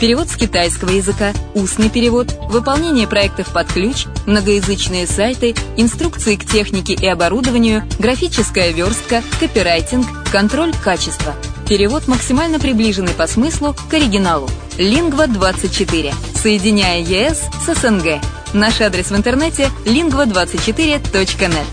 Перевод 0.00 0.30
с 0.30 0.36
китайского 0.36 0.88
языка, 0.88 1.34
устный 1.54 1.90
перевод, 1.90 2.34
выполнение 2.48 3.06
проектов 3.06 3.52
под 3.52 3.70
ключ, 3.70 4.06
многоязычные 4.24 5.06
сайты, 5.06 5.54
инструкции 5.76 6.36
к 6.36 6.46
технике 6.46 6.94
и 6.94 7.06
оборудованию, 7.06 7.82
графическая 7.98 8.72
верстка, 8.72 9.22
копирайтинг, 9.38 10.06
контроль 10.32 10.72
качества. 10.82 11.34
Перевод 11.68 12.08
максимально 12.08 12.58
приближенный 12.58 13.12
по 13.12 13.26
смыслу 13.26 13.76
к 13.90 13.92
оригиналу. 13.92 14.48
Лингва24. 14.78 16.14
Соединяя 16.34 17.00
ЕС 17.00 17.42
с 17.62 17.74
СНГ. 17.78 18.22
Наш 18.54 18.80
адрес 18.80 19.10
в 19.10 19.16
интернете 19.16 19.68
lingva24.net. 19.84 21.66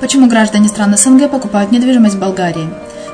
Почему 0.00 0.30
граждане 0.30 0.68
стран 0.68 0.96
СНГ 0.96 1.30
покупают 1.30 1.72
недвижимость 1.72 2.14
в 2.14 2.18
Болгарии? 2.18 2.70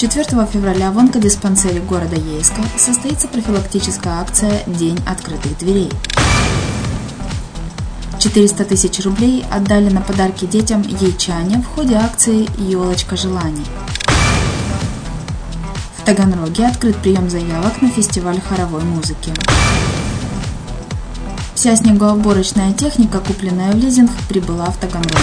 4 0.00 0.46
февраля 0.46 0.92
в 0.92 0.98
онкодиспансере 0.98 1.80
города 1.80 2.16
Ейска 2.16 2.62
состоится 2.78 3.28
профилактическая 3.28 4.14
акция 4.14 4.62
«День 4.66 4.98
открытых 5.06 5.58
дверей». 5.58 5.90
400 8.18 8.64
тысяч 8.64 9.04
рублей 9.04 9.44
отдали 9.52 9.90
на 9.90 10.00
подарки 10.00 10.46
детям 10.46 10.80
ейчане 10.80 11.58
в 11.58 11.66
ходе 11.66 11.96
акции 11.96 12.48
«Елочка 12.56 13.18
желаний». 13.18 13.66
В 15.98 16.06
Таганроге 16.06 16.66
открыт 16.66 16.96
прием 16.96 17.28
заявок 17.28 17.82
на 17.82 17.90
фестиваль 17.90 18.40
хоровой 18.40 18.84
музыки. 18.84 19.34
Вся 21.54 21.76
снегоуборочная 21.76 22.72
техника, 22.72 23.18
купленная 23.18 23.72
в 23.72 23.76
лизинг, 23.76 24.10
прибыла 24.30 24.70
в 24.70 24.78
Таганрог. 24.78 25.20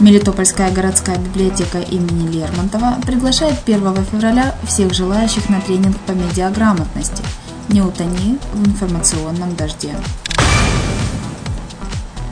Мелитопольская 0.00 0.72
городская 0.72 1.16
библиотека 1.18 1.78
имени 1.78 2.28
Лермонтова 2.28 2.98
приглашает 3.06 3.54
1 3.64 4.04
февраля 4.10 4.54
всех 4.66 4.92
желающих 4.92 5.48
на 5.48 5.60
тренинг 5.60 5.96
по 6.00 6.10
медиаграмотности 6.10 7.22
«Не 7.68 7.80
утони 7.80 8.38
в 8.52 8.66
информационном 8.66 9.54
дожде». 9.54 9.94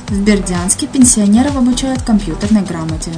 В 0.09 0.21
Бердянске 0.21 0.89
пенсионеров 0.89 1.57
обучают 1.57 2.03
компьютерной 2.03 2.63
грамоте. 2.63 3.13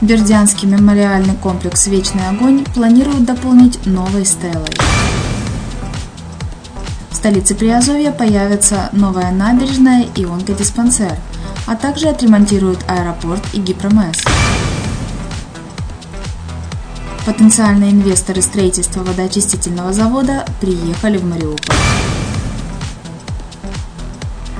Бердянский 0.00 0.66
мемориальный 0.66 1.34
комплекс 1.34 1.86
«Вечный 1.88 2.26
огонь» 2.28 2.64
планируют 2.74 3.26
дополнить 3.26 3.84
новой 3.84 4.24
стелой 4.24 4.74
столице 7.26 7.56
Приазовья 7.56 8.12
появится 8.12 8.88
новая 8.92 9.32
набережная 9.32 10.06
и 10.14 10.24
онкодиспансер, 10.24 11.16
а 11.66 11.76
также 11.76 12.08
отремонтируют 12.08 12.84
аэропорт 12.88 13.42
и 13.52 13.58
гипромесс. 13.58 14.22
Потенциальные 17.26 17.90
инвесторы 17.90 18.40
строительства 18.40 19.02
водоочистительного 19.02 19.92
завода 19.92 20.46
приехали 20.60 21.18
в 21.18 21.24
Мариуполь. 21.24 21.74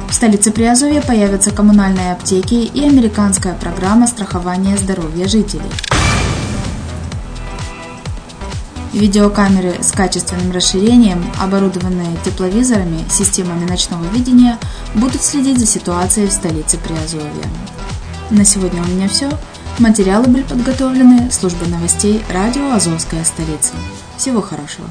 В 0.09 0.13
столице 0.13 0.51
Приазовья 0.51 1.01
появятся 1.03 1.53
коммунальные 1.53 2.13
аптеки 2.13 2.55
и 2.55 2.85
американская 2.85 3.55
программа 3.55 4.07
страхования 4.07 4.77
здоровья 4.77 5.29
жителей. 5.29 5.71
Видеокамеры 8.97 9.75
с 9.83 9.93
качественным 9.93 10.53
расширением, 10.53 11.23
оборудованные 11.39 12.17
тепловизорами, 12.25 13.05
системами 13.11 13.69
ночного 13.69 14.03
видения, 14.07 14.59
будут 14.95 15.21
следить 15.23 15.59
за 15.59 15.67
ситуацией 15.67 16.29
в 16.29 16.33
столице 16.33 16.79
Приазовья. 16.79 17.29
На 18.31 18.47
сегодня 18.47 18.83
у 18.83 18.87
меня 18.87 19.07
все. 19.07 19.29
Материалы 19.79 20.29
были 20.29 20.45
подготовлены 20.45 21.31
службой 21.31 21.69
новостей 21.69 22.23
радио 22.31 22.73
«Азовская 22.73 23.23
столица». 23.25 23.75
Всего 24.17 24.41
хорошего! 24.41 24.89